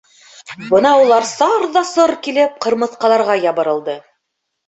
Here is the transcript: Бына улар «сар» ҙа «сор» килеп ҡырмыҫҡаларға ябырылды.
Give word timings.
Бына 0.69 0.93
улар 1.01 1.25
«сар» 1.31 1.65
ҙа 1.75 1.83
«сор» 1.89 2.13
килеп 2.27 2.57
ҡырмыҫҡаларға 2.67 3.37
ябырылды. 3.43 3.97